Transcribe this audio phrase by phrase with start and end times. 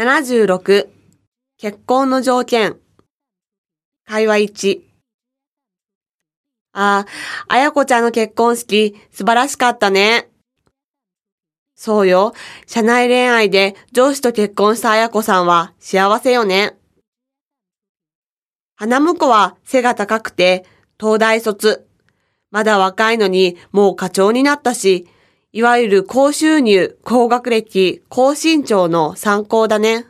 [0.00, 0.88] 76
[1.58, 2.78] 結婚の条件
[4.06, 4.80] 会話1
[6.72, 7.06] ああ、
[7.48, 10.30] あやこちゃんの結婚式素晴らしかったね。
[11.74, 12.32] そうよ。
[12.66, 16.78] 社内恋愛で上司と結婚したあやこさんは幸せよね。
[18.76, 20.64] 花婿は背が高くて
[20.98, 21.86] 東大卒。
[22.50, 25.08] まだ若いのにもう課長になったし、
[25.52, 30.06] いわゆる高収入、高学歴、高身長の参考だね。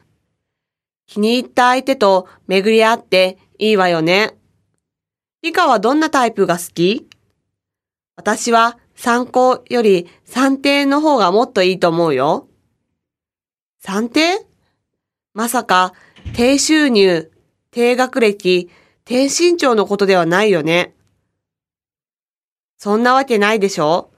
[1.06, 4.36] 気に入った相手と巡り合っていいわよね。
[5.42, 7.08] 理科はどんなタイプが好き？
[8.16, 12.46] 私は参考より算定の方がもっといいと思うよ。
[13.78, 14.46] 算定？
[15.32, 15.94] まさか
[16.34, 17.30] 低収入、
[17.70, 18.68] 低学歴、
[19.06, 20.94] 低身長のことではないよね。
[22.76, 24.10] そんなわけないでしょ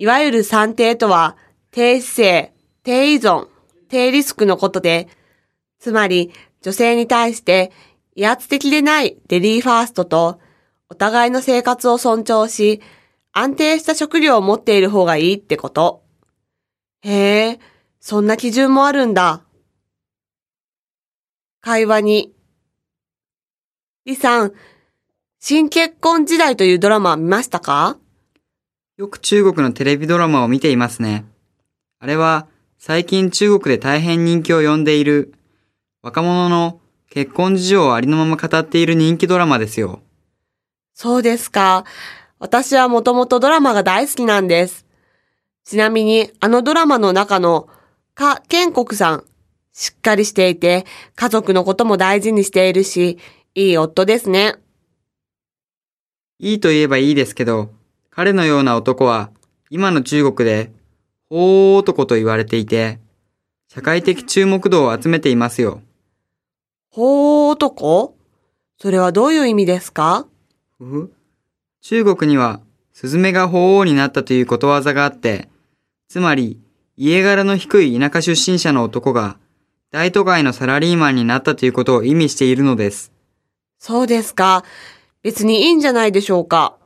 [0.00, 1.36] いわゆる算定とは
[1.70, 3.48] 低姿勢、低依存、
[3.90, 5.08] 低リスクのことで、
[5.78, 7.70] つまり女性に対して
[8.16, 10.40] 威圧的でないディーファーストと、
[10.88, 12.80] お互いの生活を尊重し、
[13.32, 16.02] 安定した食料を持っている方がいいってこと。
[17.02, 17.60] へえ、
[18.00, 19.44] そんな基準もあるんだ。
[21.60, 22.34] 会話に。
[24.06, 24.52] 李さん、
[25.40, 27.98] 新結婚時代というドラマは見ましたか？
[29.00, 31.24] よく中国のテレビドラマを見ていますね。
[32.00, 35.32] あれは最近中国で大変人気を呼んでいる
[36.02, 40.00] 若者の結婚事情をありのまま語っている人気ドラマですよ。
[40.92, 41.86] そうですか。
[42.40, 44.84] 私はもともとドラマが大好きなんです。
[45.64, 47.70] ちなみに、あのドラマの中の、
[48.14, 49.24] か、建国さん、
[49.72, 50.84] しっかりしていて、
[51.16, 53.16] 家族のことも大事にしているし、
[53.54, 54.56] いい夫ですね。
[56.38, 57.79] いいと言えばいいですけど、
[58.10, 59.30] 彼のような男は、
[59.70, 60.72] 今の中国で、
[61.28, 62.98] 法男と言われていて、
[63.72, 65.80] 社会的注目度を集めていますよ。
[66.90, 68.16] 法男
[68.78, 70.26] それはどういう意味ですか？
[71.80, 72.60] 中国には、
[72.92, 75.48] スズメが法王になったということわざがあって、
[76.08, 76.58] つまり、
[76.96, 79.38] 家柄の低い田舎出身者の男が、
[79.92, 83.12] 大都会のサラリーマンになったということを意味しているのです。
[83.78, 84.64] そうですか。
[85.22, 86.76] 別にいいんじゃないでしょうか。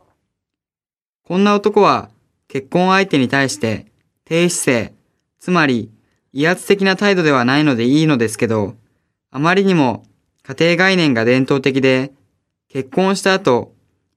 [1.27, 2.11] こんな男は、
[2.49, 3.87] 結婚相手に対して、
[4.27, 4.95] 低姿勢、
[5.41, 5.91] つまり、
[6.35, 8.75] 威圧的な態度ではないのでいいのですけど、
[9.31, 10.05] あまりにも
[10.43, 12.13] 家庭概念が伝統的で、
[12.69, 13.73] 結婚した後、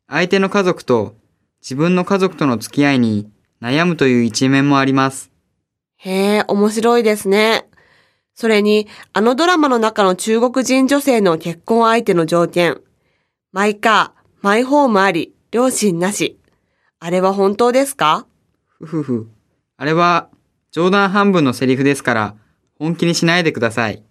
[0.10, 1.16] 相手の家族と
[1.62, 3.30] 自分の家族との付き合いに
[3.62, 5.32] 悩むという一面もあります。
[5.96, 7.70] へえ、面白いですね。
[8.36, 12.82] それに、あのドラマの中の中国人女性の結婚相手の条件。
[13.54, 16.38] マイカー、マイホームあり、両親なし。
[17.00, 18.26] あれは本当ですか？
[18.80, 19.30] ふふふ。
[19.78, 20.30] あれは
[20.72, 22.36] 冗談半分のセリフですから、
[22.80, 24.04] 本気にしないでください。